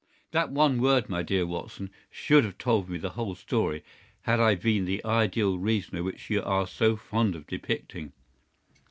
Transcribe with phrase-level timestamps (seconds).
[0.31, 3.83] "That one word, my dear Watson, should have told me the whole story
[4.23, 8.11] had I been the ideal reasoner which you are so fond of depicting.